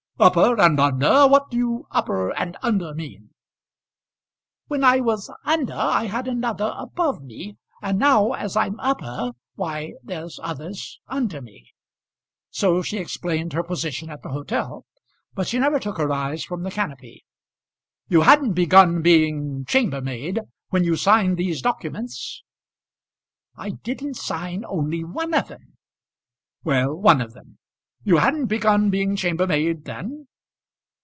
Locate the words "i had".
5.73-6.27